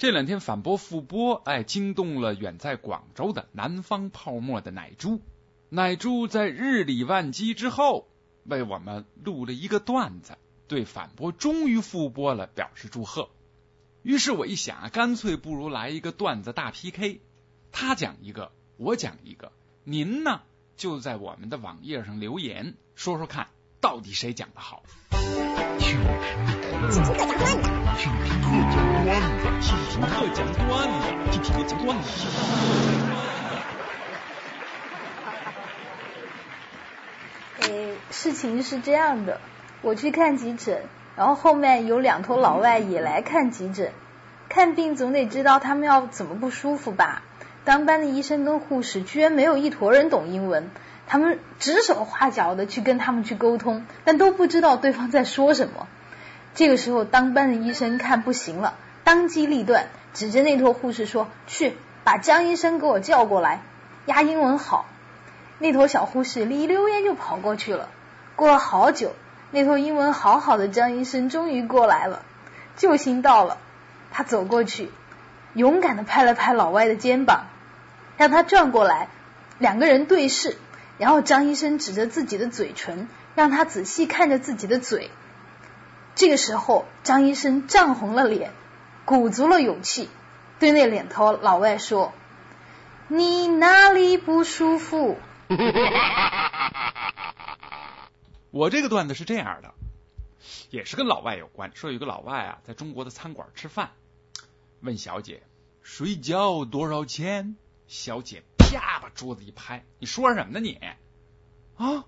[0.00, 5.20] 这两天反驳复播，哎，惊动了远在广州的南方泡沫的奶猪。
[5.68, 8.08] 奶猪在日理万机之后，
[8.44, 13.28] 为我们录了一个段子，对反驳终于复播了表示祝贺。
[14.02, 17.20] 于是我一想啊，干脆不如来一个段子大 PK，
[17.70, 19.52] 他讲一个，我讲一个，
[19.84, 20.40] 您呢
[20.78, 23.48] 就在我们的网页上留言，说说看
[23.82, 24.82] 到底谁讲的好。
[30.32, 32.08] 讲段子，听评课讲段子。
[38.10, 39.40] 事情是这样的，
[39.82, 40.82] 我去看急诊，
[41.16, 43.92] 然后后面有两头老外也来看急诊。
[44.48, 47.22] 看病总得知道他们要怎么不舒服吧？
[47.64, 50.70] 当班的医生跟护士居然没有一坨人懂英文，
[51.06, 55.86] 他们指手画脚的去跟他们去沟通，但都不知道对方在说什么。
[56.54, 58.74] 这个时候，当班的医生看不行了，
[59.10, 63.60] 当机立断，指着那头护士说：“去把江医生给我叫过来，
[64.06, 64.86] 压英文好。”
[65.58, 67.88] 那头小护士一溜烟就跑过去了。
[68.36, 69.16] 过了好久，
[69.50, 72.22] 那头英文好好的江医生终于过来了，
[72.76, 73.58] 救星到了。
[74.12, 74.92] 他走过去，
[75.54, 77.46] 勇敢的拍了拍老外的肩膀，
[78.16, 79.08] 让他转过来，
[79.58, 80.56] 两个人对视，
[80.98, 85.10] 然后张医生指着自己的嘴唇，让他仔细看着自己的嘴。
[86.14, 88.52] 这个时候，张医生涨红了脸，
[89.04, 90.08] 鼓足了勇气，
[90.58, 92.12] 对那两头老外说
[93.08, 95.18] ：“你哪里不舒服？”
[98.50, 99.74] 我这个段子是这样的，
[100.70, 101.72] 也是跟老外有关。
[101.74, 103.90] 说有个老外啊，在中国的餐馆吃饭，
[104.80, 105.42] 问小姐
[105.82, 107.56] 睡觉多少钱？
[107.88, 110.78] 小姐啪把桌子一拍：“你说什么呢你？
[111.76, 112.04] 啊，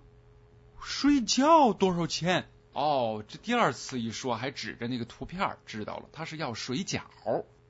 [0.81, 7.01] 睡觉多少钱？”哦，这第二次一说，还指着那个图片，知道了，他是要水饺。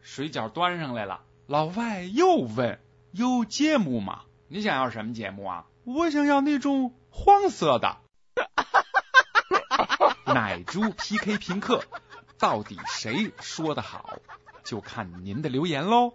[0.01, 2.81] 水饺端上来了，老外又问
[3.13, 4.23] ：“有节目吗？
[4.49, 7.99] 你想要什么节目啊？”我想要那种黄色的。
[10.27, 11.85] 奶猪 PK 评课，
[12.39, 14.19] 到底谁说的好？
[14.65, 16.15] 就看您的留言喽。